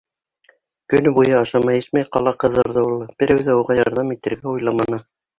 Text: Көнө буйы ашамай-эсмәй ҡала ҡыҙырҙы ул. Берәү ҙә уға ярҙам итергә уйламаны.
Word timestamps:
Көнө 0.93 1.09
буйы 1.17 1.33
ашамай-эсмәй 1.39 2.07
ҡала 2.17 2.33
ҡыҙырҙы 2.43 2.85
ул. 2.85 2.95
Берәү 3.23 3.43
ҙә 3.49 3.57
уға 3.59 3.77
ярҙам 3.81 4.09
итергә 4.15 4.49
уйламаны. 4.55 5.01